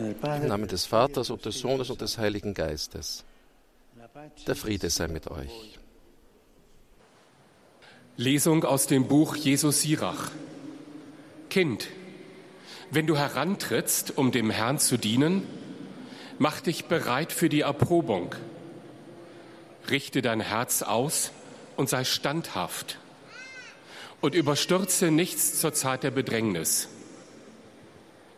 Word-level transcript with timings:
Im 0.00 0.48
Namen 0.48 0.68
des 0.68 0.86
Vaters 0.86 1.30
und 1.30 1.44
des 1.44 1.58
Sohnes 1.58 1.90
und 1.90 2.00
des 2.00 2.16
Heiligen 2.16 2.54
Geistes. 2.54 3.24
Der 4.46 4.56
Friede 4.56 4.88
sei 4.88 5.08
mit 5.08 5.30
euch. 5.30 5.78
Lesung 8.16 8.64
aus 8.64 8.86
dem 8.86 9.08
Buch 9.08 9.36
Jesus 9.36 9.82
Sirach. 9.82 10.30
Kind, 11.50 11.88
wenn 12.90 13.06
du 13.06 13.16
herantrittst, 13.16 14.16
um 14.16 14.32
dem 14.32 14.50
Herrn 14.50 14.78
zu 14.78 14.96
dienen, 14.96 15.46
mach 16.38 16.60
dich 16.60 16.86
bereit 16.86 17.32
für 17.32 17.48
die 17.48 17.60
Erprobung. 17.60 18.34
Richte 19.90 20.22
dein 20.22 20.40
Herz 20.40 20.82
aus 20.82 21.30
und 21.76 21.88
sei 21.88 22.04
standhaft 22.04 22.98
und 24.20 24.34
überstürze 24.34 25.10
nichts 25.10 25.60
zur 25.60 25.72
Zeit 25.72 26.02
der 26.02 26.10
Bedrängnis. 26.10 26.88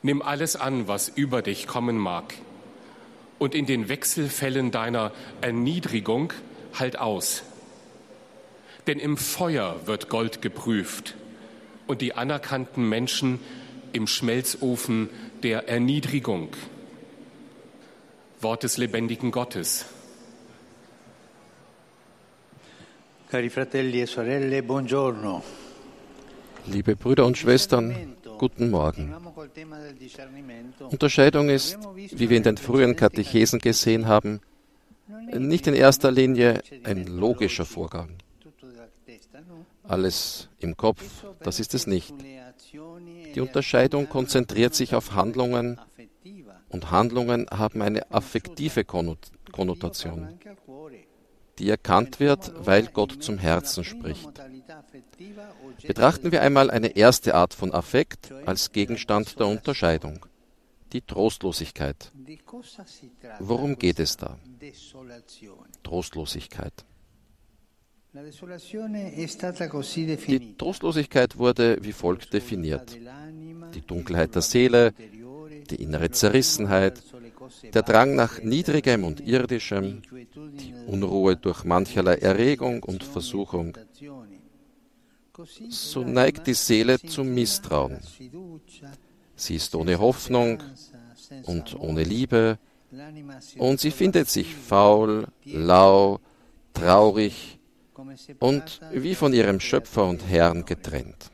Nimm 0.03 0.21
alles 0.21 0.57
an, 0.57 0.89
was 0.89 1.09
über 1.09 1.43
dich 1.43 1.67
kommen 1.67 1.97
mag, 1.97 2.35
und 3.39 3.55
in 3.55 3.67
den 3.67 3.89
Wechselfällen 3.89 4.71
deiner 4.71 5.13
Erniedrigung 5.41 6.33
halt 6.79 6.99
aus. 6.99 7.43
Denn 8.87 8.99
im 8.99 9.17
Feuer 9.17 9.87
wird 9.87 10.09
Gold 10.09 10.43
geprüft 10.43 11.15
und 11.87 12.01
die 12.01 12.15
anerkannten 12.15 12.89
Menschen 12.89 13.41
im 13.93 14.07
Schmelzofen 14.07 15.09
der 15.43 15.69
Erniedrigung. 15.69 16.49
Wort 18.41 18.65
des 18.65 18.77
lebendigen 18.77 19.31
Gottes. 19.31 19.87
Cari 23.31 23.51
fratelli 23.51 24.01
e 24.03 24.07
sorelle, 24.07 24.63
buongiorno. 24.63 25.43
Liebe 26.67 26.97
Brüder 26.97 27.25
und 27.25 27.39
Schwestern, 27.39 28.17
guten 28.43 28.71
Morgen. 28.71 29.15
Unterscheidung 30.91 31.49
ist, 31.49 31.79
wie 31.95 32.29
wir 32.29 32.37
in 32.37 32.43
den 32.43 32.57
frühen 32.57 32.97
Katechesen 32.97 33.61
gesehen 33.61 34.09
haben, 34.09 34.41
nicht 35.33 35.69
in 35.69 35.75
erster 35.75 36.11
Linie 36.11 36.61
ein 36.83 37.07
logischer 37.07 37.65
Vorgang. 37.65 38.17
Alles 39.85 40.49
im 40.59 40.77
Kopf, 40.77 41.25
das 41.39 41.61
ist 41.61 41.73
es 41.75 41.87
nicht. 41.87 42.13
Die 43.37 43.41
Unterscheidung 43.41 44.09
konzentriert 44.09 44.75
sich 44.75 44.97
auf 44.97 45.15
Handlungen 45.15 45.81
und 46.69 46.91
Handlungen 46.91 47.47
haben 47.49 47.81
eine 47.81 48.11
affektive 48.11 48.85
Konnotation, 48.85 50.37
die 51.61 51.71
erkannt 51.71 52.19
wird, 52.19 52.53
weil 52.57 52.89
Gott 52.89 53.23
zum 53.23 53.39
Herzen 53.39 53.85
spricht. 53.85 54.33
Betrachten 55.87 56.33
wir 56.33 56.43
einmal 56.43 56.71
eine 56.71 56.97
erste 56.97 57.35
Art 57.35 57.55
von 57.55 57.73
Affekt 57.73 58.33
als 58.47 58.73
Gegenstand 58.73 59.39
der 59.39 59.47
Unterscheidung, 59.47 60.27
die 60.93 61.01
Trostlosigkeit. 61.01 62.13
Worum 63.39 63.79
geht 63.79 63.99
es 63.99 64.17
da? 64.17 64.39
Trostlosigkeit. 65.83 66.85
Die 70.29 70.57
Trostlosigkeit 70.59 71.39
wurde 71.39 71.79
wie 71.81 71.93
folgt 71.93 72.33
definiert. 72.35 72.99
Die 73.75 73.81
Dunkelheit 73.81 74.35
der 74.35 74.43
Seele, 74.43 74.93
die 75.71 75.77
innere 75.77 76.11
Zerrissenheit, 76.11 77.03
der 77.73 77.83
Drang 77.83 78.15
nach 78.15 78.43
Niedrigem 78.43 79.05
und 79.05 79.21
Irdischem, 79.21 80.03
die 80.35 80.75
Unruhe 80.87 81.37
durch 81.37 81.65
mancherlei 81.65 82.17
Erregung 82.17 82.83
und 82.83 83.03
Versuchung, 83.03 83.79
so 85.71 86.05
neigt 86.05 86.47
die 86.47 86.55
Seele 86.55 86.99
zum 87.01 87.33
Misstrauen. 87.35 87.99
Sie 89.35 89.57
ist 89.57 89.75
ohne 89.75 89.99
Hoffnung 89.99 90.63
und 91.45 91.79
ohne 91.79 92.05
Liebe 92.05 92.59
und 93.57 93.81
sie 93.81 93.91
findet 93.91 94.29
sich 94.29 94.55
faul, 94.55 95.27
lau, 95.45 96.21
traurig 96.75 97.59
und 98.39 98.81
wie 98.93 99.15
von 99.15 99.33
ihrem 99.33 99.61
Schöpfer 99.61 100.07
und 100.07 100.29
Herrn 100.29 100.65
getrennt. 100.65 101.31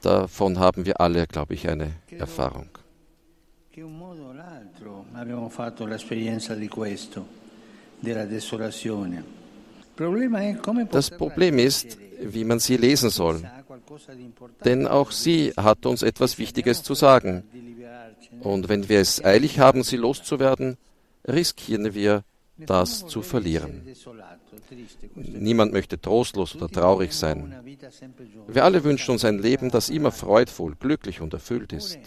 Davon 0.00 0.58
haben 0.58 0.86
wir 0.86 1.00
alle, 1.00 1.26
glaube 1.26 1.54
ich, 1.54 1.68
eine 1.68 1.92
Erfahrung. 2.10 2.70
della 8.00 8.26
desolazione. 8.26 9.47
Das 10.90 11.10
Problem 11.10 11.58
ist, 11.58 11.98
wie 12.20 12.44
man 12.44 12.58
sie 12.58 12.76
lesen 12.76 13.10
soll. 13.10 13.42
Denn 14.64 14.86
auch 14.86 15.10
sie 15.10 15.52
hat 15.56 15.86
uns 15.86 16.02
etwas 16.02 16.38
Wichtiges 16.38 16.82
zu 16.82 16.94
sagen. 16.94 17.44
Und 18.40 18.68
wenn 18.68 18.88
wir 18.88 19.00
es 19.00 19.24
eilig 19.24 19.58
haben, 19.58 19.82
sie 19.82 19.96
loszuwerden, 19.96 20.76
riskieren 21.26 21.94
wir, 21.94 22.24
das 22.58 23.06
zu 23.06 23.22
verlieren. 23.22 23.82
Niemand 25.14 25.72
möchte 25.72 26.00
trostlos 26.00 26.56
oder 26.56 26.68
traurig 26.68 27.12
sein. 27.12 27.54
Wir 28.48 28.64
alle 28.64 28.82
wünschen 28.84 29.12
uns 29.12 29.24
ein 29.24 29.38
Leben, 29.38 29.70
das 29.70 29.90
immer 29.90 30.10
freudvoll, 30.10 30.74
glücklich 30.78 31.20
und 31.20 31.32
erfüllt 31.32 31.72
ist. 31.72 31.98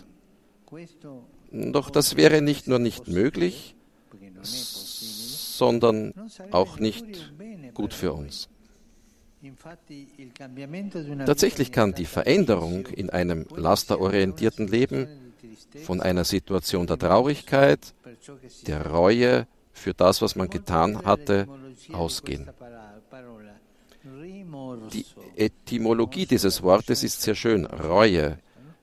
Doch 1.52 1.90
das 1.90 2.16
wäre 2.16 2.42
nicht 2.42 2.68
nur 2.68 2.80
nicht 2.80 3.08
möglich, 3.08 3.76
sondern 4.42 6.14
auch 6.52 6.80
nicht 6.80 7.32
gut 7.74 7.94
für 7.94 8.14
uns. 8.14 8.50
Tatsächlich 11.26 11.72
kann 11.72 11.94
die 11.94 12.06
Veränderung 12.06 12.86
in 12.88 13.10
einem 13.10 13.46
lasterorientierten 13.56 14.68
Leben 14.68 15.08
von 15.84 16.02
einer 16.02 16.26
Situation 16.26 16.86
der 16.86 17.00
Traurigkeit, 17.00 17.94
der 18.68 18.88
Reue 18.88 19.48
für 19.74 19.94
das, 19.94 20.22
was 20.22 20.36
man 20.36 20.50
getan 20.50 21.06
hatte, 21.06 21.48
ausgehen. 21.92 22.50
Die 24.94 25.06
Etymologie 25.36 26.26
dieses 26.26 26.62
Wortes 26.62 27.04
ist 27.04 27.22
sehr 27.22 27.36
schön, 27.36 27.66
Reue. 27.66 28.40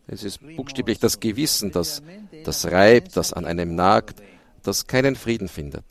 Es 0.06 0.24
ist 0.24 0.40
buchstäblich 0.56 0.98
das 0.98 1.20
Gewissen, 1.20 1.70
das, 1.70 2.02
das 2.44 2.66
reibt, 2.66 3.16
das 3.16 3.32
an 3.32 3.44
einem 3.44 3.74
nagt, 3.74 4.22
das 4.62 4.86
keinen 4.86 5.16
Frieden 5.16 5.48
findet. 5.48 5.84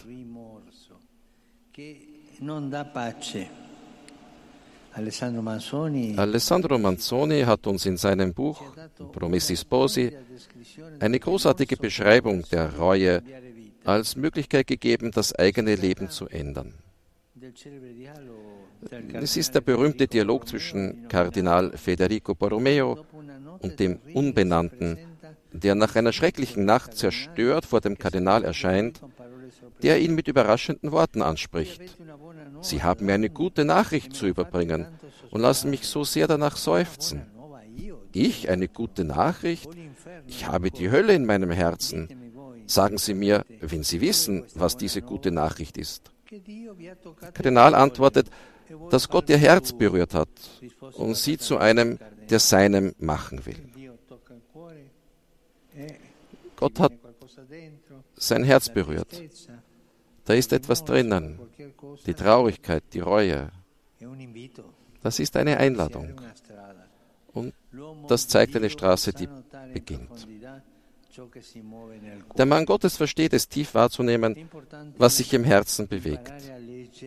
Alessandro 6.17 6.77
Manzoni, 6.77 7.41
hat 7.43 7.67
uns 7.67 7.85
in 7.85 7.97
seinem 7.97 8.33
Buch 8.33 8.63
Promessi 9.11 9.55
Sposi 9.55 10.11
eine 10.99 11.19
großartige 11.19 11.77
Beschreibung 11.77 12.43
der 12.51 12.75
Reue 12.77 13.23
als 13.83 14.15
Möglichkeit 14.15 14.67
gegeben, 14.67 15.11
das 15.11 15.33
eigene 15.33 15.75
Leben 15.75 16.09
zu 16.09 16.27
ändern. 16.27 16.73
Es 19.13 19.37
ist 19.37 19.55
der 19.55 19.61
berühmte 19.61 20.07
Dialog 20.07 20.47
zwischen 20.47 21.07
Kardinal 21.07 21.77
Federico 21.77 22.35
Borromeo 22.35 23.05
und 23.59 23.79
dem 23.79 23.99
Unbenannten, 24.13 24.97
der 25.51 25.75
nach 25.75 25.95
einer 25.95 26.13
schrecklichen 26.13 26.65
Nacht 26.65 26.95
zerstört 26.95 27.65
vor 27.65 27.81
dem 27.81 27.97
Kardinal 27.97 28.43
erscheint, 28.43 29.01
der 29.81 29.99
ihn 29.99 30.15
mit 30.15 30.27
überraschenden 30.27 30.91
Worten 30.91 31.21
anspricht. 31.21 31.81
Sie 32.61 32.83
haben 32.83 33.05
mir 33.05 33.13
eine 33.13 33.29
gute 33.29 33.65
Nachricht 33.65 34.15
zu 34.15 34.27
überbringen 34.27 34.87
und 35.29 35.41
lassen 35.41 35.69
mich 35.69 35.87
so 35.87 36.03
sehr 36.03 36.27
danach 36.27 36.57
seufzen. 36.57 37.25
Ich 38.13 38.49
eine 38.49 38.67
gute 38.67 39.03
Nachricht? 39.03 39.69
Ich 40.27 40.47
habe 40.47 40.71
die 40.71 40.89
Hölle 40.89 41.13
in 41.13 41.25
meinem 41.25 41.51
Herzen. 41.51 42.09
Sagen 42.65 42.97
Sie 42.97 43.13
mir, 43.13 43.45
wenn 43.61 43.83
Sie 43.83 44.01
wissen, 44.01 44.45
was 44.55 44.77
diese 44.77 45.01
gute 45.01 45.31
Nachricht 45.31 45.77
ist. 45.77 46.11
Kardinal 47.33 47.75
antwortet, 47.75 48.29
dass 48.89 49.07
Gott 49.09 49.29
ihr 49.29 49.37
Herz 49.37 49.73
berührt 49.73 50.13
hat 50.13 50.29
und 50.97 51.15
sie 51.15 51.37
zu 51.37 51.57
einem, 51.57 51.99
der 52.29 52.39
seinem 52.39 52.93
machen 52.99 53.45
will. 53.45 53.55
Gott 56.55 56.79
hat 56.79 56.93
sein 58.15 58.43
Herz 58.43 58.69
berührt. 58.69 59.21
Da 60.27 60.33
ist 60.33 60.51
etwas 60.51 60.83
drinnen. 60.83 61.39
Die 62.05 62.13
Traurigkeit, 62.13 62.83
die 62.91 62.99
Reue. 62.99 63.49
Das 65.01 65.19
ist 65.19 65.37
eine 65.37 65.57
Einladung. 65.57 66.19
Und 67.33 67.53
das 68.09 68.27
zeigt 68.27 68.53
eine 68.57 68.69
Straße, 68.69 69.13
die 69.13 69.29
beginnt. 69.73 70.27
Der 72.37 72.45
Mann 72.45 72.65
Gottes 72.65 72.97
versteht 72.97 73.33
es 73.33 73.47
tief 73.47 73.73
wahrzunehmen, 73.73 74.49
was 74.97 75.17
sich 75.17 75.33
im 75.33 75.45
Herzen 75.45 75.87
bewegt. 75.87 76.33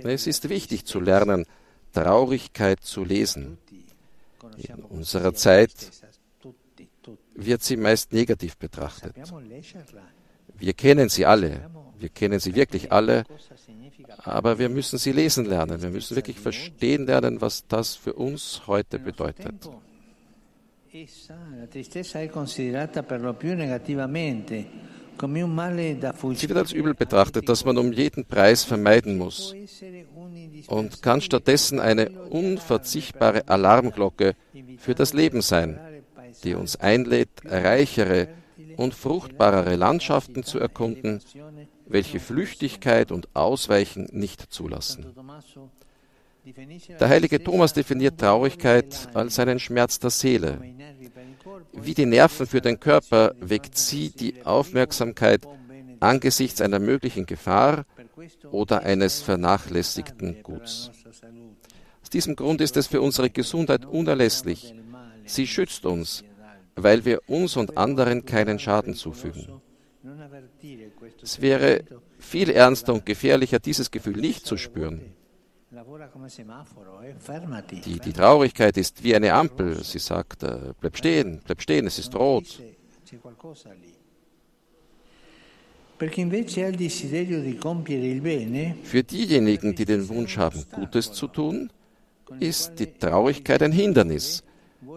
Es 0.03 0.27
ist 0.27 0.49
wichtig 0.49 0.87
zu 0.87 0.99
lernen, 0.99 1.45
Traurigkeit 1.93 2.81
zu 2.83 3.05
lesen. 3.05 3.59
In 4.57 4.83
unserer 4.85 5.35
Zeit 5.35 5.75
wird 7.35 7.63
sie 7.63 7.77
meist 7.77 8.15
negativ 8.15 8.57
betrachtet. 8.57 9.15
Wir 10.61 10.73
kennen 10.75 11.09
sie 11.09 11.27
alle. 11.27 11.71
Wir 11.99 12.11
kennen 12.11 12.39
sie 12.39 12.55
wirklich 12.55 12.93
alle. 12.93 13.25
Aber 14.19 14.59
wir 14.59 14.69
müssen 14.69 14.99
sie 14.99 15.13
lesen 15.13 15.47
lernen. 15.47 15.83
Wir 15.83 15.91
müssen 15.91 16.15
wirklich 16.15 16.39
verstehen 16.39 17.07
lernen, 17.07 17.41
was 17.41 17.67
das 17.67 17.97
für 17.97 18.13
uns 18.13 18.63
heute 18.67 18.99
bedeutet. 18.99 19.55
Sie 20.93 21.07
wird 26.49 26.59
als 26.59 26.73
übel 26.73 26.95
betrachtet, 26.95 27.49
das 27.49 27.65
man 27.65 27.79
um 27.79 27.93
jeden 27.93 28.25
Preis 28.25 28.65
vermeiden 28.65 29.17
muss 29.19 29.55
und 30.67 31.03
kann 31.03 31.21
stattdessen 31.21 31.79
eine 31.81 32.11
unverzichtbare 32.11 33.49
Alarmglocke 33.49 34.35
für 34.79 34.95
das 34.95 35.13
Leben 35.13 35.43
sein, 35.43 35.79
die 36.45 36.55
uns 36.55 36.77
einlädt, 36.77 37.31
reichere 37.45 38.29
und 38.77 38.95
fruchtbarere 38.95 39.77
Landschaften 39.77 40.43
zu 40.43 40.59
erkunden, 40.59 41.21
welche 41.87 42.21
Flüchtigkeit 42.21 43.13
und 43.13 43.29
Ausweichen 43.35 44.09
nicht 44.13 44.53
zulassen. 44.53 45.15
Der 46.99 47.09
heilige 47.09 47.43
Thomas 47.43 47.73
definiert 47.73 48.19
Traurigkeit 48.19 49.09
als 49.15 49.39
einen 49.39 49.59
Schmerz 49.59 49.99
der 49.99 50.11
Seele. 50.11 50.61
Wie 51.73 51.95
die 51.95 52.07
Nerven 52.07 52.47
für 52.47 52.61
den 52.61 52.81
Körper 52.81 53.35
weckt 53.41 53.77
sie 53.77 54.11
die 54.11 54.45
Aufmerksamkeit 54.45 55.47
angesichts 56.01 56.61
einer 56.61 56.79
möglichen 56.79 57.27
Gefahr 57.27 57.85
oder 58.51 58.83
eines 58.83 59.21
vernachlässigten 59.21 60.43
Guts. 60.43 60.91
Aus 62.03 62.11
diesem 62.11 62.37
Grund 62.37 62.61
ist 62.61 62.77
es 62.77 62.87
für 62.87 63.03
unsere 63.03 63.31
Gesundheit 63.31 63.85
unerlässlich. 63.85 64.75
Sie 65.27 65.47
schützt 65.47 65.85
uns, 65.87 66.25
weil 66.77 67.05
wir 67.05 67.21
uns 67.29 67.57
und 67.57 67.77
anderen 67.77 68.25
keinen 68.25 68.59
Schaden 68.59 68.95
zufügen. 68.95 69.61
Es 71.23 71.41
wäre 71.41 71.85
viel 72.19 72.51
ernster 72.51 72.95
und 72.95 73.05
gefährlicher, 73.05 73.59
dieses 73.59 73.91
Gefühl 73.91 74.17
nicht 74.17 74.47
zu 74.47 74.57
spüren. 74.57 75.01
Die, 77.85 78.01
die 78.01 78.13
Traurigkeit 78.13 78.77
ist 78.77 79.05
wie 79.05 79.15
eine 79.15 79.33
Ampel. 79.35 79.85
Sie 79.85 79.99
sagt, 79.99 80.43
äh, 80.43 80.73
bleib 80.81 80.97
stehen, 80.97 81.41
bleib 81.45 81.63
stehen, 81.63 81.87
es 81.87 81.99
ist 81.99 82.15
rot. 82.17 82.61
Für 88.85 89.03
diejenigen, 89.03 89.75
die 89.75 89.85
den 89.85 90.09
Wunsch 90.09 90.39
haben, 90.39 90.65
Gutes 90.73 91.13
zu 91.13 91.29
tun, 91.29 91.71
ist 92.41 92.79
die 92.79 92.87
Traurigkeit 92.87 93.63
ein 93.63 93.73
Hindernis, 93.73 94.43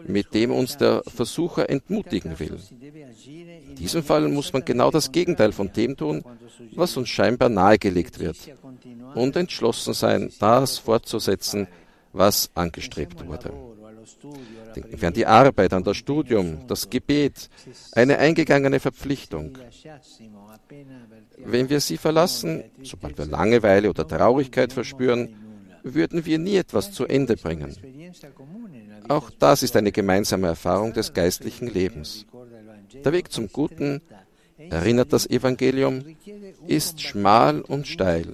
mit 0.07 0.33
dem 0.33 0.51
uns 0.51 0.77
der 0.77 1.03
Versucher 1.07 1.69
entmutigen 1.69 2.39
will. 2.39 2.57
In 3.69 3.75
diesem 3.75 4.03
Fall 4.03 4.27
muss 4.27 4.53
man 4.53 4.63
genau 4.63 4.91
das 4.91 5.11
Gegenteil 5.11 5.51
von 5.51 5.71
dem 5.71 5.97
tun, 5.97 6.23
was 6.75 6.95
uns 6.97 7.09
scheinbar 7.09 7.49
nahegelegt 7.49 8.19
wird, 8.19 8.37
und 9.15 9.35
entschlossen 9.35 9.93
sein, 9.93 10.31
das 10.39 10.77
fortzusetzen, 10.77 11.67
was 12.13 12.49
angestrebt 12.53 13.25
wurde. 13.25 13.51
Denken 14.75 15.01
wir 15.01 15.07
an 15.07 15.13
die 15.13 15.25
Arbeit, 15.25 15.73
an 15.73 15.83
das 15.83 15.97
Studium, 15.97 16.67
das 16.67 16.89
Gebet, 16.89 17.49
eine 17.93 18.17
eingegangene 18.17 18.79
Verpflichtung. 18.79 19.57
Wenn 21.37 21.69
wir 21.69 21.79
sie 21.79 21.97
verlassen, 21.97 22.63
sobald 22.81 23.17
wir 23.17 23.25
Langeweile 23.25 23.89
oder 23.89 24.07
Traurigkeit 24.07 24.73
verspüren, 24.73 25.35
würden 25.83 26.25
wir 26.25 26.39
nie 26.39 26.55
etwas 26.55 26.91
zu 26.91 27.05
Ende 27.05 27.35
bringen. 27.35 27.75
Auch 29.09 29.29
das 29.29 29.63
ist 29.63 29.75
eine 29.75 29.91
gemeinsame 29.91 30.47
Erfahrung 30.47 30.93
des 30.93 31.13
geistlichen 31.13 31.67
Lebens. 31.67 32.25
Der 33.03 33.11
Weg 33.11 33.31
zum 33.31 33.49
Guten, 33.49 34.01
erinnert 34.57 35.11
das 35.11 35.29
Evangelium, 35.29 36.03
ist 36.67 37.01
schmal 37.01 37.61
und 37.61 37.87
steil. 37.87 38.27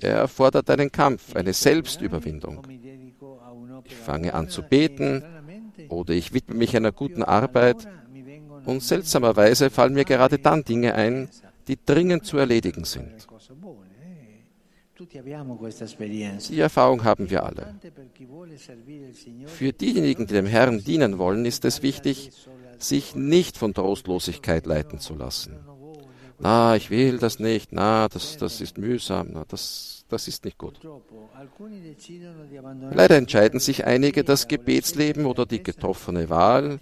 Er 0.00 0.16
erfordert 0.16 0.70
einen 0.70 0.90
Kampf, 0.90 1.36
eine 1.36 1.52
Selbstüberwindung. 1.52 2.66
Ich 3.84 3.94
fange 3.94 4.34
an 4.34 4.48
zu 4.48 4.62
beten 4.62 5.22
oder 5.88 6.14
ich 6.14 6.32
widme 6.32 6.56
mich 6.56 6.76
einer 6.76 6.92
guten 6.92 7.22
Arbeit 7.22 7.86
und 8.66 8.82
seltsamerweise 8.82 9.70
fallen 9.70 9.94
mir 9.94 10.04
gerade 10.04 10.38
dann 10.38 10.64
Dinge 10.64 10.94
ein, 10.94 11.28
die 11.68 11.78
dringend 11.84 12.26
zu 12.26 12.38
erledigen 12.38 12.84
sind. 12.84 13.26
Die 15.00 16.60
Erfahrung 16.60 17.04
haben 17.04 17.30
wir 17.30 17.44
alle. 17.44 17.74
Für 19.46 19.72
diejenigen, 19.72 20.26
die 20.26 20.34
dem 20.34 20.46
Herrn 20.46 20.82
dienen 20.82 21.18
wollen, 21.18 21.44
ist 21.44 21.64
es 21.64 21.82
wichtig, 21.82 22.30
sich 22.78 23.14
nicht 23.14 23.56
von 23.56 23.74
Trostlosigkeit 23.74 24.66
leiten 24.66 24.98
zu 24.98 25.14
lassen. 25.14 25.58
Na, 26.40 26.76
ich 26.76 26.90
will 26.90 27.18
das 27.18 27.40
nicht, 27.40 27.72
na, 27.72 28.08
das, 28.08 28.36
das 28.36 28.60
ist 28.60 28.78
mühsam, 28.78 29.30
na, 29.32 29.44
das, 29.46 30.04
das 30.08 30.28
ist 30.28 30.44
nicht 30.44 30.56
gut. 30.56 30.78
Leider 32.92 33.16
entscheiden 33.16 33.58
sich 33.58 33.84
einige, 33.84 34.22
das 34.22 34.46
Gebetsleben 34.46 35.26
oder 35.26 35.46
die 35.46 35.62
getroffene 35.62 36.30
Wahl, 36.30 36.78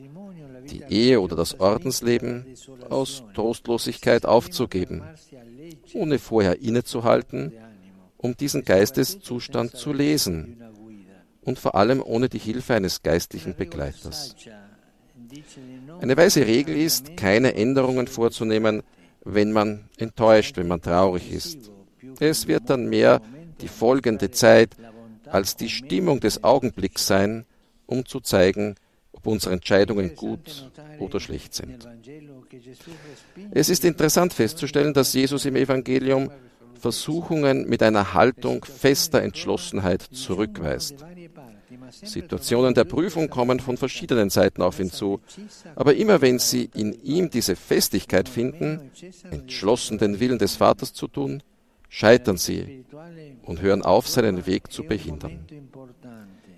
die 0.70 0.82
Ehe 0.88 1.20
oder 1.20 1.36
das 1.36 1.58
Ordensleben 1.58 2.44
aus 2.90 3.24
Trostlosigkeit 3.34 4.26
aufzugeben, 4.26 5.02
ohne 5.94 6.18
vorher 6.18 6.60
innezuhalten 6.60 7.52
um 8.18 8.36
diesen 8.36 8.64
Geisteszustand 8.64 9.76
zu 9.76 9.92
lesen 9.92 10.62
und 11.42 11.58
vor 11.58 11.74
allem 11.74 12.02
ohne 12.02 12.28
die 12.28 12.38
Hilfe 12.38 12.74
eines 12.74 13.02
geistlichen 13.02 13.54
Begleiters. 13.54 14.34
Eine 16.00 16.16
weise 16.16 16.46
Regel 16.46 16.76
ist, 16.76 17.16
keine 17.16 17.54
Änderungen 17.54 18.06
vorzunehmen, 18.06 18.82
wenn 19.24 19.52
man 19.52 19.88
enttäuscht, 19.96 20.56
wenn 20.56 20.68
man 20.68 20.80
traurig 20.80 21.32
ist. 21.32 21.70
Es 22.20 22.46
wird 22.46 22.70
dann 22.70 22.88
mehr 22.88 23.20
die 23.60 23.68
folgende 23.68 24.30
Zeit 24.30 24.76
als 25.26 25.56
die 25.56 25.68
Stimmung 25.68 26.20
des 26.20 26.44
Augenblicks 26.44 27.06
sein, 27.06 27.44
um 27.86 28.04
zu 28.06 28.20
zeigen, 28.20 28.76
ob 29.12 29.26
unsere 29.26 29.54
Entscheidungen 29.54 30.14
gut 30.14 30.70
oder 30.98 31.20
schlecht 31.20 31.54
sind. 31.54 31.88
Es 33.50 33.68
ist 33.68 33.84
interessant 33.84 34.32
festzustellen, 34.32 34.94
dass 34.94 35.12
Jesus 35.12 35.44
im 35.44 35.56
Evangelium 35.56 36.30
Versuchungen 36.78 37.68
mit 37.68 37.82
einer 37.82 38.14
Haltung 38.14 38.64
fester 38.64 39.22
Entschlossenheit 39.22 40.02
zurückweist. 40.02 41.04
Situationen 41.90 42.74
der 42.74 42.84
Prüfung 42.84 43.28
kommen 43.28 43.60
von 43.60 43.76
verschiedenen 43.76 44.30
Seiten 44.30 44.62
auf 44.62 44.80
ihn 44.80 44.90
zu, 44.90 45.20
aber 45.74 45.94
immer 45.94 46.20
wenn 46.20 46.38
sie 46.38 46.70
in 46.74 46.92
ihm 47.02 47.30
diese 47.30 47.56
Festigkeit 47.56 48.28
finden, 48.28 48.90
entschlossen 49.30 49.98
den 49.98 50.20
Willen 50.20 50.38
des 50.38 50.56
Vaters 50.56 50.92
zu 50.92 51.08
tun, 51.08 51.42
scheitern 51.88 52.36
sie 52.36 52.84
und 53.42 53.60
hören 53.62 53.82
auf, 53.82 54.08
seinen 54.08 54.46
Weg 54.46 54.72
zu 54.72 54.84
behindern. 54.84 55.46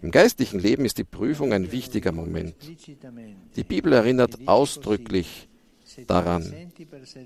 Im 0.00 0.10
geistlichen 0.10 0.60
Leben 0.60 0.84
ist 0.84 0.98
die 0.98 1.04
Prüfung 1.04 1.52
ein 1.52 1.72
wichtiger 1.72 2.12
Moment. 2.12 2.54
Die 3.56 3.64
Bibel 3.64 3.92
erinnert 3.92 4.46
ausdrücklich 4.46 5.48
daran, 6.06 6.70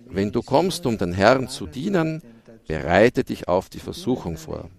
wenn 0.08 0.32
du 0.32 0.42
kommst, 0.42 0.86
um 0.86 0.96
den 0.96 1.12
Herrn 1.12 1.48
zu 1.48 1.66
dienen, 1.66 2.22
Bereite 2.66 3.24
dich 3.24 3.48
auf 3.48 3.68
die 3.68 3.80
Versuchung 3.80 4.36
vor. 4.36 4.70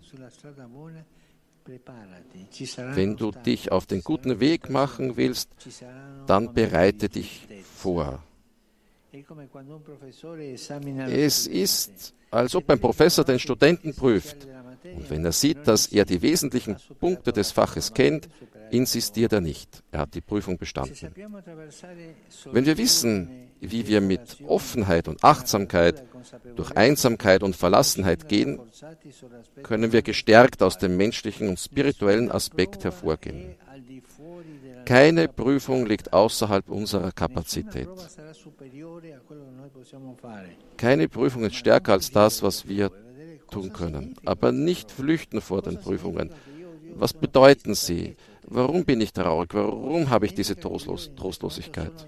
Wenn 2.75 3.15
du 3.15 3.31
dich 3.31 3.71
auf 3.71 3.85
den 3.85 4.03
guten 4.03 4.39
Weg 4.39 4.69
machen 4.69 5.15
willst, 5.15 5.49
dann 6.27 6.53
bereite 6.53 7.09
dich 7.09 7.47
vor. 7.63 8.21
Es 11.08 11.48
ist, 11.48 12.13
als 12.32 12.55
ob 12.55 12.70
ein 12.70 12.79
Professor 12.79 13.24
den 13.24 13.39
Studenten 13.39 13.93
prüft. 13.93 14.48
Und 14.84 15.10
wenn 15.10 15.24
er 15.24 15.32
sieht, 15.32 15.67
dass 15.67 15.88
er 15.88 16.05
die 16.05 16.22
wesentlichen 16.22 16.77
Punkte 17.00 17.32
des 17.32 17.51
Faches 17.51 17.93
kennt, 17.93 18.27
insistiert 18.72 19.34
er 19.34 19.41
nicht. 19.41 19.84
Er 19.91 20.00
hat 20.01 20.15
die 20.15 20.22
Prüfung 20.22 20.58
bestanden. 20.58 21.13
Wenn 22.51 22.65
wir 22.65 22.77
wissen, 22.77 23.29
wie 23.62 23.88
wir 23.88 24.01
mit 24.01 24.38
Offenheit 24.48 25.08
und 25.08 25.24
Achtsamkeit 25.24 26.03
durch 26.55 26.75
Einsamkeit 26.75 27.43
und 27.43 27.55
Verlassenheit 27.55 28.27
gehen, 28.27 28.60
können 29.62 29.91
wir 29.91 30.01
gestärkt 30.01 30.63
aus 30.63 30.77
dem 30.77 30.98
menschlichen 30.98 31.50
und 31.50 31.60
spirituellen 31.60 32.32
Aspekt 32.32 32.84
hervorgehen. 32.84 33.55
Keine 34.85 35.27
Prüfung 35.27 35.85
liegt 35.85 36.13
außerhalb 36.13 36.69
unserer 36.69 37.11
Kapazität. 37.11 37.89
Keine 40.77 41.09
Prüfung 41.09 41.43
ist 41.45 41.55
stärker 41.55 41.93
als 41.93 42.11
das, 42.11 42.43
was 42.43 42.67
wir 42.67 42.91
tun 43.49 43.71
können. 43.73 44.15
Aber 44.25 44.51
nicht 44.51 44.91
flüchten 44.91 45.41
vor 45.41 45.61
den 45.61 45.79
Prüfungen. 45.79 46.31
Was 46.95 47.13
bedeuten 47.13 47.73
sie? 47.73 48.15
Warum 48.45 48.85
bin 48.85 49.01
ich 49.01 49.13
traurig? 49.13 49.53
Warum 49.53 50.09
habe 50.09 50.25
ich 50.25 50.33
diese 50.33 50.55
Trostlos 50.55 51.11
Trostlosigkeit? 51.15 52.07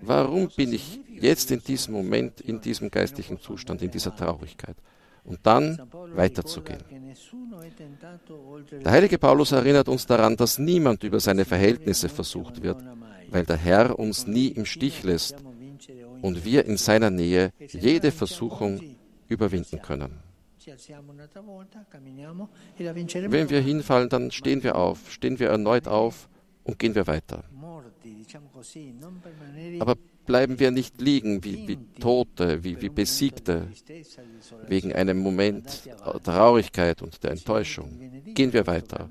Warum 0.00 0.48
bin 0.48 0.72
ich 0.72 1.00
jetzt 1.08 1.50
in 1.50 1.62
diesem 1.62 1.94
Moment, 1.94 2.40
in 2.40 2.60
diesem 2.60 2.90
geistlichen 2.90 3.40
Zustand, 3.40 3.82
in 3.82 3.90
dieser 3.90 4.14
Traurigkeit? 4.14 4.76
Und 5.24 5.38
dann 5.44 5.78
weiterzugehen. 6.14 6.82
Der 8.84 8.92
heilige 8.92 9.18
Paulus 9.18 9.52
erinnert 9.52 9.88
uns 9.88 10.04
daran, 10.04 10.36
dass 10.36 10.58
niemand 10.58 11.04
über 11.04 11.20
seine 11.20 11.44
Verhältnisse 11.44 12.08
versucht 12.08 12.62
wird, 12.62 12.82
weil 13.30 13.44
der 13.44 13.56
Herr 13.56 13.98
uns 13.98 14.26
nie 14.26 14.48
im 14.48 14.64
Stich 14.64 15.04
lässt 15.04 15.36
und 16.22 16.44
wir 16.44 16.64
in 16.64 16.76
seiner 16.76 17.10
Nähe 17.10 17.52
jede 17.58 18.10
Versuchung 18.10 18.80
überwinden 19.28 19.80
können. 19.80 20.18
Wenn 22.76 23.50
wir 23.50 23.60
hinfallen, 23.60 24.08
dann 24.08 24.30
stehen 24.30 24.62
wir 24.62 24.76
auf, 24.76 25.10
stehen 25.10 25.38
wir 25.38 25.48
erneut 25.48 25.88
auf 25.88 26.28
und 26.64 26.78
gehen 26.78 26.94
wir 26.94 27.06
weiter. 27.06 27.44
Aber 29.80 29.96
bleiben 30.26 30.58
wir 30.58 30.70
nicht 30.70 31.00
liegen 31.00 31.44
wie, 31.44 31.68
wie 31.68 31.78
Tote, 32.00 32.62
wie, 32.64 32.80
wie 32.80 32.88
Besiegte, 32.88 33.68
wegen 34.66 34.92
einem 34.92 35.18
Moment 35.18 35.86
der 35.86 36.22
Traurigkeit 36.22 37.02
und 37.02 37.22
der 37.22 37.32
Enttäuschung. 37.32 38.22
Gehen 38.34 38.52
wir 38.52 38.66
weiter. 38.66 39.08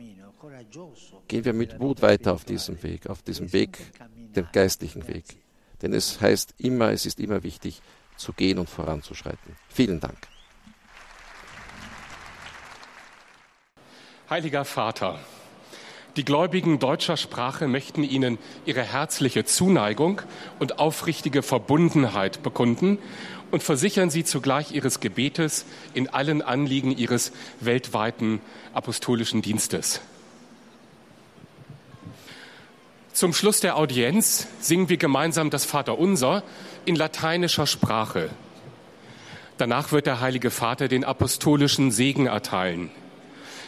Gehen 1.27 1.45
wir 1.45 1.53
mit 1.53 1.79
Mut 1.79 2.01
weiter 2.01 2.33
auf 2.33 2.45
diesem 2.45 2.81
Weg, 2.83 3.07
auf 3.07 3.21
diesem 3.21 3.51
Weg, 3.53 3.77
dem 4.35 4.47
geistlichen 4.51 5.07
Weg. 5.07 5.25
Denn 5.81 5.93
es 5.93 6.21
heißt 6.21 6.55
immer, 6.57 6.91
es 6.91 7.05
ist 7.05 7.19
immer 7.19 7.43
wichtig, 7.43 7.81
zu 8.17 8.33
gehen 8.33 8.59
und 8.59 8.69
voranzuschreiten. 8.69 9.55
Vielen 9.69 9.99
Dank. 9.99 10.17
Heiliger 14.29 14.63
Vater, 14.63 15.19
die 16.17 16.25
Gläubigen 16.25 16.79
deutscher 16.79 17.15
Sprache 17.15 17.67
möchten 17.67 18.03
Ihnen 18.03 18.37
ihre 18.65 18.83
herzliche 18.83 19.45
Zuneigung 19.45 20.21
und 20.59 20.77
aufrichtige 20.77 21.41
Verbundenheit 21.41 22.43
bekunden 22.43 22.97
und 23.51 23.63
versichern 23.63 24.09
Sie 24.09 24.25
zugleich 24.25 24.71
Ihres 24.73 24.99
Gebetes 24.99 25.65
in 25.93 26.09
allen 26.09 26.41
Anliegen 26.41 26.91
Ihres 26.91 27.31
weltweiten 27.61 28.41
apostolischen 28.73 29.41
Dienstes. 29.41 30.01
Zum 33.13 33.33
Schluss 33.33 33.59
der 33.59 33.77
Audienz 33.77 34.47
singen 34.59 34.89
wir 34.89 34.97
gemeinsam 34.97 35.49
das 35.49 35.63
Vaterunser 35.63 36.43
in 36.85 36.95
lateinischer 36.95 37.67
Sprache. 37.67 38.29
Danach 39.57 39.91
wird 39.91 40.07
der 40.07 40.21
Heilige 40.21 40.49
Vater 40.49 40.87
den 40.87 41.03
apostolischen 41.03 41.91
Segen 41.91 42.25
erteilen. 42.25 42.89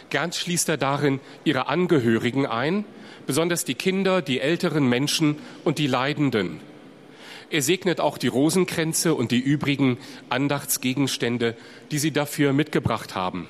Gern 0.09 0.31
schließt 0.31 0.69
er 0.69 0.77
darin 0.77 1.19
ihre 1.43 1.67
Angehörigen 1.67 2.45
ein, 2.45 2.85
besonders 3.25 3.65
die 3.65 3.75
Kinder, 3.75 4.21
die 4.21 4.39
älteren 4.39 4.87
Menschen 4.87 5.37
und 5.63 5.77
die 5.77 5.87
Leidenden. 5.87 6.59
Er 7.49 7.61
segnet 7.61 7.99
auch 7.99 8.17
die 8.17 8.27
Rosenkränze 8.27 9.13
und 9.13 9.31
die 9.31 9.39
übrigen 9.39 9.97
Andachtsgegenstände, 10.29 11.55
die 11.91 11.99
sie 11.99 12.11
dafür 12.11 12.53
mitgebracht 12.53 13.15
haben. 13.15 13.47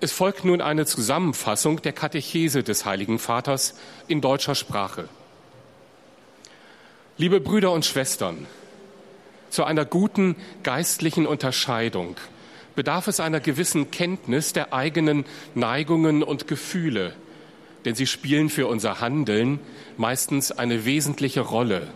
Es 0.00 0.12
folgt 0.12 0.44
nun 0.44 0.60
eine 0.60 0.86
Zusammenfassung 0.86 1.82
der 1.82 1.92
Katechese 1.92 2.62
des 2.62 2.84
Heiligen 2.84 3.18
Vaters 3.18 3.74
in 4.06 4.20
deutscher 4.20 4.54
Sprache. 4.54 5.08
Liebe 7.16 7.40
Brüder 7.40 7.72
und 7.72 7.84
Schwestern, 7.84 8.46
zu 9.50 9.64
einer 9.64 9.84
guten 9.84 10.36
geistlichen 10.62 11.26
Unterscheidung 11.26 12.16
bedarf 12.78 13.08
es 13.08 13.18
einer 13.18 13.40
gewissen 13.40 13.90
Kenntnis 13.90 14.52
der 14.52 14.72
eigenen 14.72 15.24
Neigungen 15.56 16.22
und 16.22 16.46
Gefühle, 16.46 17.12
denn 17.84 17.96
sie 17.96 18.06
spielen 18.06 18.50
für 18.50 18.68
unser 18.68 19.00
Handeln 19.00 19.58
meistens 19.96 20.52
eine 20.52 20.84
wesentliche 20.84 21.40
Rolle. 21.40 21.88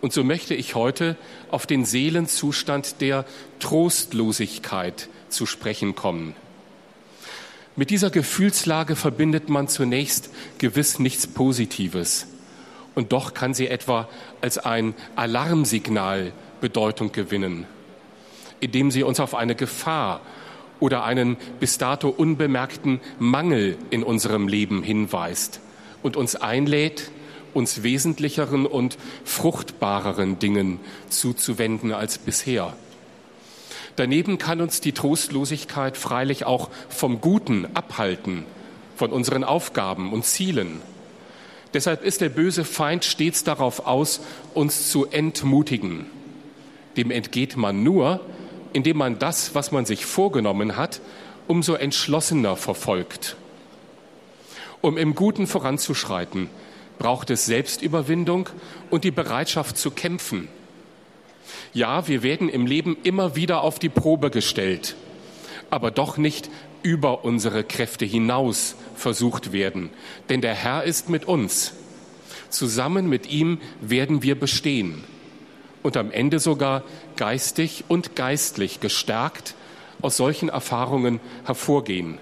Und 0.00 0.14
so 0.14 0.24
möchte 0.24 0.54
ich 0.54 0.76
heute 0.76 1.18
auf 1.50 1.66
den 1.66 1.84
Seelenzustand 1.84 3.02
der 3.02 3.26
Trostlosigkeit 3.58 5.10
zu 5.28 5.44
sprechen 5.44 5.94
kommen. 5.94 6.34
Mit 7.76 7.90
dieser 7.90 8.08
Gefühlslage 8.08 8.96
verbindet 8.96 9.50
man 9.50 9.68
zunächst 9.68 10.30
gewiss 10.56 11.00
nichts 11.00 11.26
Positives. 11.26 12.28
Und 12.94 13.12
doch 13.12 13.34
kann 13.34 13.52
sie 13.52 13.68
etwa 13.68 14.08
als 14.40 14.56
ein 14.56 14.94
Alarmsignal 15.16 16.32
Bedeutung 16.62 17.12
gewinnen 17.12 17.66
indem 18.62 18.90
sie 18.90 19.02
uns 19.02 19.20
auf 19.20 19.34
eine 19.34 19.54
Gefahr 19.54 20.20
oder 20.78 21.04
einen 21.04 21.36
bis 21.60 21.78
dato 21.78 22.08
unbemerkten 22.08 23.00
Mangel 23.18 23.76
in 23.90 24.02
unserem 24.02 24.48
Leben 24.48 24.82
hinweist 24.82 25.60
und 26.02 26.16
uns 26.16 26.36
einlädt, 26.36 27.10
uns 27.54 27.82
wesentlicheren 27.82 28.66
und 28.66 28.96
fruchtbareren 29.24 30.38
Dingen 30.38 30.80
zuzuwenden 31.08 31.92
als 31.92 32.18
bisher. 32.18 32.74
Daneben 33.96 34.38
kann 34.38 34.60
uns 34.60 34.80
die 34.80 34.92
Trostlosigkeit 34.92 35.96
freilich 35.96 36.46
auch 36.46 36.70
vom 36.88 37.20
Guten 37.20 37.66
abhalten, 37.74 38.44
von 38.96 39.12
unseren 39.12 39.44
Aufgaben 39.44 40.12
und 40.12 40.24
Zielen. 40.24 40.80
Deshalb 41.74 42.04
ist 42.04 42.20
der 42.20 42.28
böse 42.28 42.64
Feind 42.64 43.04
stets 43.04 43.44
darauf 43.44 43.86
aus, 43.86 44.20
uns 44.54 44.90
zu 44.90 45.06
entmutigen. 45.06 46.06
Dem 46.96 47.10
entgeht 47.10 47.56
man 47.56 47.82
nur, 47.82 48.20
indem 48.72 48.98
man 48.98 49.18
das, 49.18 49.54
was 49.54 49.72
man 49.72 49.84
sich 49.86 50.04
vorgenommen 50.06 50.76
hat, 50.76 51.00
umso 51.46 51.74
entschlossener 51.74 52.56
verfolgt. 52.56 53.36
Um 54.80 54.96
im 54.96 55.14
Guten 55.14 55.46
voranzuschreiten, 55.46 56.48
braucht 56.98 57.30
es 57.30 57.46
Selbstüberwindung 57.46 58.48
und 58.90 59.04
die 59.04 59.10
Bereitschaft 59.10 59.76
zu 59.76 59.90
kämpfen. 59.90 60.48
Ja, 61.72 62.06
wir 62.08 62.22
werden 62.22 62.48
im 62.48 62.66
Leben 62.66 62.96
immer 63.02 63.36
wieder 63.36 63.62
auf 63.62 63.78
die 63.78 63.88
Probe 63.88 64.30
gestellt, 64.30 64.94
aber 65.70 65.90
doch 65.90 66.16
nicht 66.16 66.50
über 66.82 67.24
unsere 67.24 67.64
Kräfte 67.64 68.04
hinaus 68.04 68.76
versucht 68.94 69.52
werden, 69.52 69.90
denn 70.28 70.40
der 70.40 70.54
Herr 70.54 70.84
ist 70.84 71.08
mit 71.08 71.24
uns. 71.24 71.74
Zusammen 72.50 73.08
mit 73.08 73.30
ihm 73.30 73.60
werden 73.80 74.22
wir 74.22 74.38
bestehen 74.38 75.04
und 75.82 75.96
am 75.96 76.10
Ende 76.10 76.38
sogar 76.38 76.82
geistig 77.16 77.84
und 77.88 78.16
geistlich 78.16 78.80
gestärkt 78.80 79.54
aus 80.00 80.16
solchen 80.16 80.48
Erfahrungen 80.48 81.20
hervorgehen. 81.44 82.18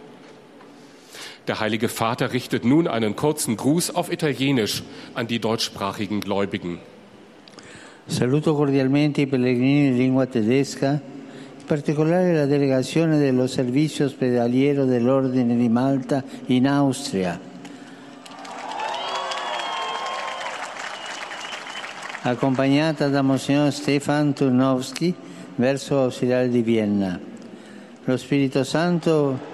Der 1.49 1.61
Heilige 1.61 1.89
Vater 1.89 2.33
richtet 2.33 2.65
nun 2.65 2.87
einen 2.87 3.17
kurzen 3.17 3.57
Gruß 3.57 3.95
auf 3.95 4.13
Italienisch 4.13 4.83
an 5.15 5.27
die 5.27 5.39
deutschsprachigen 5.39 6.21
Gläubigen. 6.21 6.79
Saluto 8.07 8.55
cordialmente 8.55 9.23
i 9.23 9.27
pellegrini 9.27 9.89
in 9.89 9.97
lingua 9.97 10.27
tedesca, 10.27 11.01
in 11.61 11.67
particolare 11.67 12.35
la 12.35 12.47
delegazione 12.47 13.19
dello 13.19 13.47
Servizio 13.47 14.07
Ospedaliero 14.07 14.85
dell'Ordine 14.85 15.57
di 15.57 15.69
Malta 15.69 16.23
in 16.47 16.67
Austria 16.67 17.50
accompagnata 22.23 23.09
da 23.09 23.23
Monsignor 23.23 23.73
Stefan 23.73 24.35
Turnowski 24.35 25.15
verso 25.55 26.03
Ausiliare 26.03 26.49
di 26.49 26.61
Vienna. 26.61 27.19
Lo 28.05 28.17
Spirito 28.17 28.63
Santo 28.63 29.49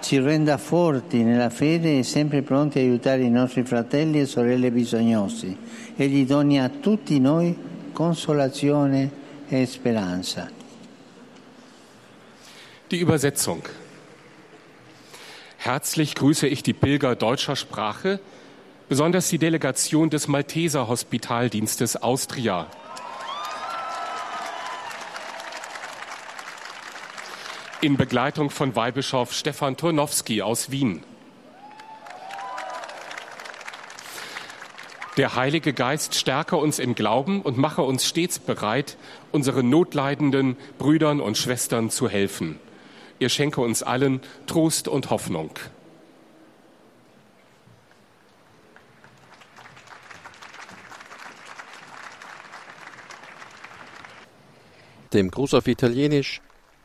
ci 0.00 0.18
renda 0.20 0.56
forti 0.56 1.22
nella 1.24 1.50
fede 1.50 1.98
e 1.98 2.02
sempre 2.04 2.42
pronti 2.42 2.78
a 2.78 2.82
aiutare 2.82 3.22
i 3.22 3.30
nostri 3.30 3.64
fratelli 3.64 4.20
e 4.20 4.26
sorelle 4.26 4.70
bisognosi 4.70 5.56
e 5.96 6.06
gli 6.06 6.24
doni 6.24 6.60
a 6.60 6.68
tutti 6.68 7.18
noi 7.18 7.56
consolazione 7.92 9.10
e 9.48 9.66
speranza. 9.66 10.50
Die 12.88 13.00
Übersetzung. 13.00 13.62
Herzlich 15.58 16.14
grüße 16.14 16.46
ich 16.46 16.62
die 16.62 16.72
Pilger 16.72 17.14
deutscher 17.14 17.54
Sprache, 17.54 18.20
besonders 18.90 19.28
die 19.28 19.38
Delegation 19.38 20.10
des 20.10 20.26
Malteser 20.26 20.88
Hospitaldienstes 20.88 22.02
Austria. 22.02 22.66
In 27.82 27.96
Begleitung 27.96 28.50
von 28.50 28.74
Weihbischof 28.74 29.32
Stefan 29.32 29.76
Turnowski 29.76 30.42
aus 30.42 30.72
Wien. 30.72 31.04
Der 35.16 35.36
Heilige 35.36 35.72
Geist 35.72 36.16
stärke 36.16 36.56
uns 36.56 36.80
im 36.80 36.96
Glauben 36.96 37.42
und 37.42 37.56
mache 37.56 37.82
uns 37.82 38.04
stets 38.04 38.40
bereit, 38.40 38.96
unseren 39.30 39.70
notleidenden 39.70 40.56
Brüdern 40.78 41.20
und 41.20 41.38
Schwestern 41.38 41.90
zu 41.90 42.08
helfen. 42.08 42.58
Er 43.20 43.28
schenke 43.28 43.60
uns 43.60 43.84
allen 43.84 44.20
Trost 44.48 44.88
und 44.88 45.10
Hoffnung. 45.10 45.50
Dem 55.12 55.30
Gruß 55.30 55.54
auf 55.54 55.66
Italienisch 55.66 56.40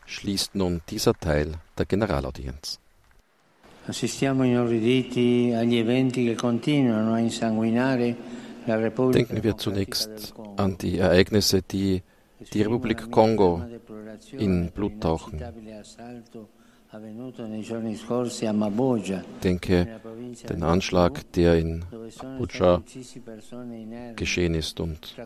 schließt 0.06 0.56
nun 0.56 0.82
dieser 0.88 1.14
Teil 1.14 1.52
der 1.78 1.86
Generalaudienz. 1.86 2.80
Denken 8.66 9.42
wir 9.44 9.56
zunächst 9.56 10.34
an 10.56 10.76
die 10.78 10.98
Ereignisse, 10.98 11.62
die 11.62 12.02
die 12.52 12.62
Republik 12.62 13.12
Kongo 13.12 13.62
in 14.32 14.72
Blut 14.72 15.00
tauchen. 15.00 15.40
Denke 19.42 20.00
den 20.48 20.62
Anschlag, 20.62 21.32
der 21.32 21.58
in 21.58 21.84
Abuja 22.20 22.82
geschehen 24.14 24.54
ist 24.54 24.80
und 24.80 25.16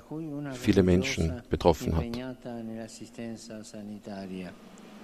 viele 0.53 0.83
Menschen 0.83 1.43
betroffen 1.49 1.97
hat. 1.97 2.05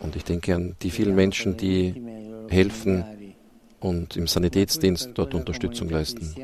Und 0.00 0.16
ich 0.16 0.24
denke 0.24 0.54
an 0.54 0.76
die 0.82 0.90
vielen 0.90 1.14
Menschen, 1.14 1.56
die 1.56 1.94
helfen 2.48 3.04
und 3.80 4.16
im 4.16 4.26
Sanitätsdienst 4.26 5.10
dort 5.14 5.34
Unterstützung 5.34 5.88
leisten. 5.88 6.34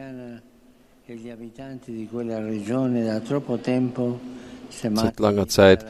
Seit 4.94 5.20
langer 5.20 5.48
Zeit 5.48 5.86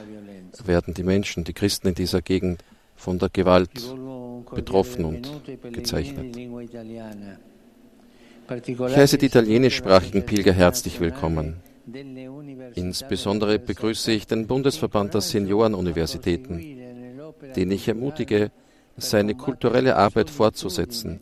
werden 0.65 0.95
die 0.95 1.03
Menschen, 1.03 1.45
die 1.45 1.53
Christen 1.53 1.89
in 1.89 1.95
dieser 1.95 2.23
Gegend 2.23 2.65
von 3.03 3.19
der 3.19 3.31
Gewalt 3.31 3.71
betroffen 4.55 5.05
und 5.05 5.29
gezeichnet. 5.73 6.37
Ich 8.67 8.79
heiße 8.79 9.19
die 9.19 9.27
italienischsprachigen 9.27 10.25
Pilger 10.25 10.53
herzlich 10.53 11.01
willkommen. 11.01 11.57
Insbesondere 12.75 13.59
begrüße 13.59 14.13
ich 14.13 14.29
den 14.29 14.47
Bundesverband 14.47 15.15
der 15.15 15.21
Seniorenuniversitäten, 15.21 16.59
den 17.57 17.71
ich 17.73 17.89
ermutige, 17.89 18.53
seine 18.97 19.35
kulturelle 19.35 19.97
Arbeit 19.97 20.31
fortzusetzen, 20.31 21.21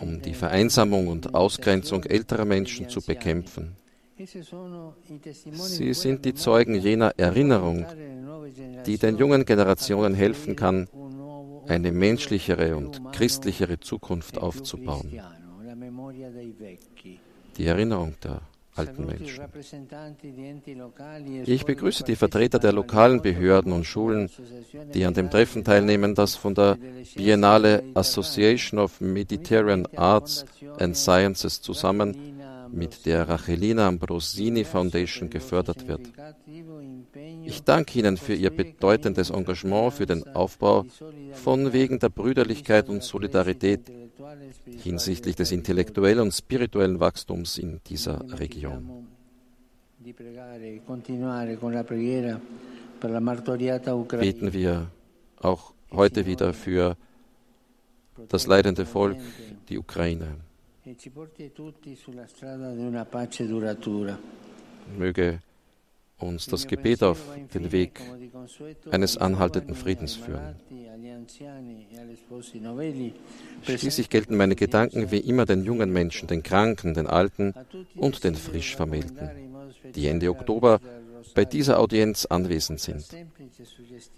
um 0.00 0.22
die 0.22 0.34
Vereinsamung 0.34 1.08
und 1.08 1.34
Ausgrenzung 1.34 2.04
älterer 2.04 2.46
Menschen 2.46 2.88
zu 2.88 3.02
bekämpfen. 3.02 3.76
Sie 4.18 5.92
sind 5.92 6.24
die 6.24 6.34
Zeugen 6.34 6.74
jener 6.74 7.12
Erinnerung, 7.18 7.84
die 8.86 8.96
den 8.96 9.18
jungen 9.18 9.44
Generationen 9.44 10.14
helfen 10.14 10.56
kann, 10.56 10.88
eine 11.66 11.92
menschlichere 11.92 12.76
und 12.76 13.02
christlichere 13.12 13.78
Zukunft 13.78 14.38
aufzubauen. 14.38 15.20
Die 17.58 17.66
Erinnerung 17.66 18.14
der 18.22 18.40
alten 18.74 19.06
Menschen. 19.06 19.44
Ich 21.44 21.64
begrüße 21.64 22.04
die 22.04 22.16
Vertreter 22.16 22.58
der 22.58 22.72
lokalen 22.72 23.20
Behörden 23.20 23.72
und 23.72 23.84
Schulen, 23.84 24.30
die 24.94 25.04
an 25.04 25.14
dem 25.14 25.30
Treffen 25.30 25.64
teilnehmen, 25.64 26.14
das 26.14 26.36
von 26.36 26.54
der 26.54 26.78
Biennale 27.14 27.82
Association 27.94 28.80
of 28.80 29.00
Mediterranean 29.00 29.86
Arts 29.96 30.44
and 30.78 30.96
Sciences 30.96 31.60
zusammen 31.60 32.35
mit 32.76 33.06
der 33.06 33.28
Rachelina 33.28 33.88
Ambrosini 33.88 34.64
Foundation 34.64 35.30
gefördert 35.30 35.88
wird. 35.88 36.02
Ich 37.44 37.64
danke 37.64 37.98
Ihnen 37.98 38.16
für 38.16 38.34
Ihr 38.34 38.50
bedeutendes 38.50 39.30
Engagement 39.30 39.94
für 39.94 40.06
den 40.06 40.26
Aufbau 40.34 40.84
von 41.32 41.72
Wegen 41.72 41.98
der 41.98 42.10
Brüderlichkeit 42.10 42.88
und 42.88 43.02
Solidarität 43.02 43.90
hinsichtlich 44.82 45.36
des 45.36 45.52
intellektuellen 45.52 46.20
und 46.20 46.32
spirituellen 46.32 47.00
Wachstums 47.00 47.58
in 47.58 47.80
dieser 47.86 48.20
Region. 48.38 49.08
Beten 54.20 54.52
wir 54.52 54.90
auch 55.40 55.72
heute 55.90 56.26
wieder 56.26 56.52
für 56.52 56.96
das 58.28 58.46
leidende 58.46 58.86
Volk, 58.86 59.18
die 59.68 59.78
Ukraine. 59.78 60.45
Möge 64.96 65.40
uns 66.18 66.46
das 66.46 66.66
Gebet 66.66 67.02
auf 67.02 67.18
den 67.54 67.72
Weg 67.72 68.00
eines 68.90 69.18
anhaltenden 69.18 69.74
Friedens 69.74 70.14
führen. 70.14 70.54
Schließlich 73.64 74.10
gelten 74.10 74.36
meine 74.36 74.54
Gedanken 74.54 75.10
wie 75.10 75.18
immer 75.18 75.44
den 75.44 75.64
jungen 75.64 75.92
Menschen, 75.92 76.28
den 76.28 76.42
Kranken, 76.42 76.94
den 76.94 77.06
Alten 77.06 77.52
und 77.96 78.22
den 78.22 78.36
frisch 78.36 78.76
Vermählten, 78.76 79.30
die 79.94 80.06
Ende 80.06 80.30
Oktober 80.30 80.80
bei 81.34 81.44
dieser 81.44 81.80
Audienz 81.80 82.26
anwesend 82.26 82.80
sind. 82.80 83.04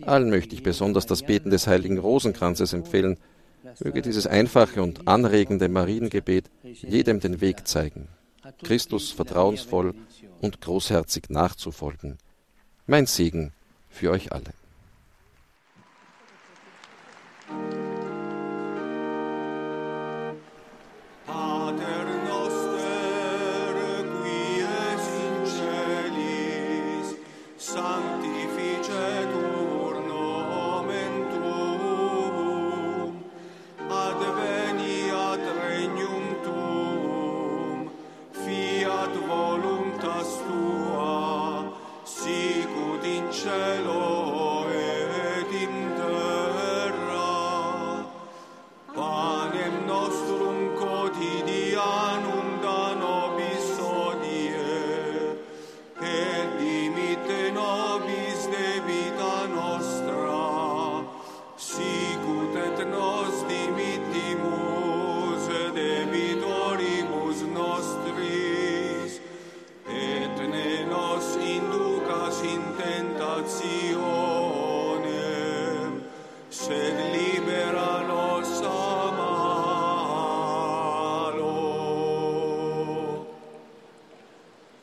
Allen 0.02 0.28
möchte 0.28 0.54
ich 0.54 0.62
besonders 0.62 1.06
das 1.06 1.22
Beten 1.22 1.50
des 1.50 1.66
heiligen 1.66 1.98
Rosenkranzes 1.98 2.75
empfehlen, 2.75 3.16
Möge 3.80 4.02
dieses 4.02 4.26
einfache 4.26 4.82
und 4.82 5.06
anregende 5.06 5.68
Mariengebet 5.68 6.50
jedem 6.62 7.20
den 7.20 7.40
Weg 7.40 7.66
zeigen, 7.66 8.08
Christus 8.62 9.11
vertrauensvoll 9.11 9.94
und 10.40 10.61
großherzig 10.61 11.30
nachzufolgen. 11.30 12.18
Mein 12.87 13.06
Segen 13.06 13.52
für 13.88 14.11
euch 14.11 14.32
alle. 14.32 14.52
cielo 43.38 44.08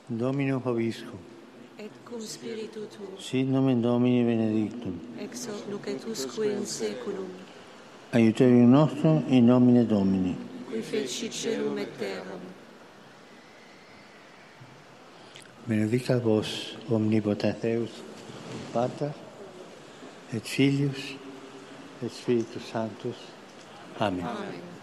Domino 0.08 0.60
Hoviscum. 0.64 1.18
Et 1.78 1.90
cum 2.04 2.20
spiritu 2.20 2.80
tuo. 2.88 3.18
Sit 3.18 3.46
nomen 3.48 3.82
Domini 3.82 4.24
benedictum. 4.24 5.00
Ex 5.20 5.46
hoc 5.46 5.68
nunc 5.68 5.86
et 5.86 6.04
usque 6.08 6.44
in 6.44 6.64
saeculum. 6.64 7.28
Aiuterium 8.12 8.70
nostrum 8.70 9.24
in 9.28 9.44
nomine 9.44 9.84
Domini. 9.86 10.36
Qui 10.70 10.80
feci 10.80 11.28
celum 11.30 11.76
et 11.78 11.98
terram. 11.98 12.40
Benedicat 15.66 16.22
vos 16.22 16.76
omnipotens 16.88 17.60
Deus, 17.60 17.90
Pater, 18.72 19.12
et 20.32 20.44
Filius, 20.44 21.25
Espírito 22.02 22.60
Santo. 22.60 23.14
Amém. 23.98 24.22
Amém. 24.22 24.75